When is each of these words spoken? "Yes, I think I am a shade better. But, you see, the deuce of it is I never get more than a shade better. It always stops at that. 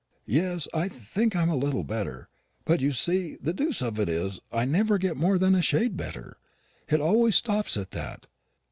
"Yes, 0.25 0.67
I 0.73 0.87
think 0.87 1.35
I 1.35 1.43
am 1.43 1.51
a 1.51 1.61
shade 1.71 1.85
better. 1.85 2.27
But, 2.65 2.81
you 2.81 2.91
see, 2.91 3.35
the 3.39 3.53
deuce 3.53 3.83
of 3.83 3.99
it 3.99 4.09
is 4.09 4.39
I 4.51 4.65
never 4.65 4.97
get 4.97 5.15
more 5.15 5.37
than 5.37 5.53
a 5.53 5.61
shade 5.61 5.95
better. 5.95 6.37
It 6.89 6.99
always 6.99 7.35
stops 7.35 7.77
at 7.77 7.91
that. 7.91 8.25